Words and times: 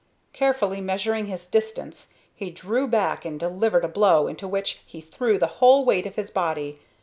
Carefully 0.33 0.81
measuring 0.81 1.27
his 1.27 1.47
distance, 1.47 2.11
he 2.33 2.49
drew 2.49 2.87
back 2.87 3.23
and 3.23 3.39
delivered 3.39 3.85
a 3.85 3.87
blow 3.87 4.25
into 4.27 4.47
which 4.47 4.81
he 4.87 4.99
threw 4.99 5.37
the 5.37 5.45
whole 5.61 5.85
weight 5.85 6.07
of 6.07 6.15
his 6.15 6.31
body. 6.31 6.79